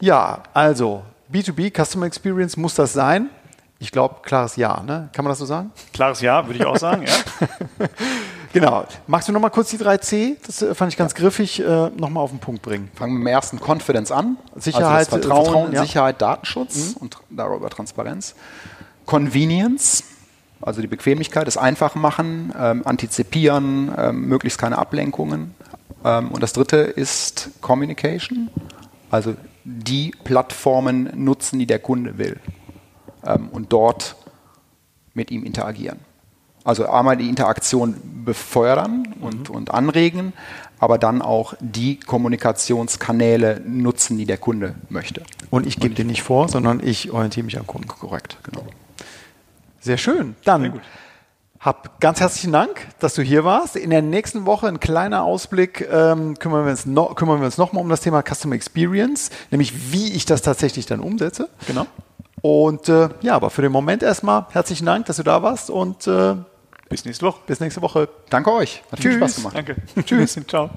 [0.00, 1.02] Ja, also
[1.32, 3.28] B2B, Customer Experience, muss das sein?
[3.78, 5.10] Ich glaube, klares Ja, ne?
[5.12, 5.70] Kann man das so sagen?
[5.92, 7.04] Klares Ja, würde ich auch sagen.
[7.06, 7.86] Ja.
[8.52, 8.86] Genau.
[9.06, 12.30] Magst du nochmal kurz die 3C, das äh, fand ich ganz griffig, äh, nochmal auf
[12.30, 12.90] den Punkt bringen?
[12.94, 14.38] Fangen wir mit dem ersten Confidence an.
[14.54, 15.82] Sicherheit, also das Vertrauen, äh, Vertrauen, ja.
[15.82, 18.34] Sicherheit, Datenschutz und darüber Transparenz.
[19.04, 20.04] Convenience,
[20.62, 25.54] also die Bequemlichkeit, das Einfachmachen, ähm, Antizipieren, ähm, möglichst keine Ablenkungen.
[26.02, 28.48] Ähm, und das dritte ist Communication,
[29.10, 29.34] also
[29.64, 32.40] die Plattformen nutzen, die der Kunde will
[33.26, 34.16] ähm, und dort
[35.14, 35.98] mit ihm interagieren.
[36.64, 40.32] Also einmal die Interaktion befördern und, und anregen,
[40.80, 45.22] aber dann auch die Kommunikationskanäle nutzen, die der Kunde möchte.
[45.50, 47.86] Und ich gebe dir nicht vor, sondern ich orientiere mich am Kunden.
[47.86, 48.64] Korrekt, genau.
[49.80, 50.34] Sehr schön.
[50.44, 50.80] Dann
[51.60, 53.76] hab ganz herzlichen Dank, dass du hier warst.
[53.76, 57.58] In der nächsten Woche ein kleiner Ausblick ähm, kümmern wir uns, no, kümmern wir uns
[57.58, 61.48] nochmal um das Thema Customer Experience, nämlich wie ich das tatsächlich dann umsetze.
[61.66, 61.86] Genau.
[62.46, 66.06] Und äh, ja, aber für den Moment erstmal herzlichen Dank, dass du da warst und
[66.06, 66.36] äh,
[66.88, 67.40] Bis nächste Woche.
[67.44, 68.08] bis nächste Woche.
[68.30, 68.84] Danke euch.
[68.92, 69.18] Hat viel Tschüss.
[69.18, 69.56] Spaß gemacht.
[69.56, 69.76] Danke.
[70.04, 70.38] Tschüss.
[70.46, 70.70] Ciao.